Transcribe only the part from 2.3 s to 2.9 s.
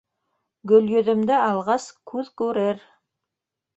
күрер.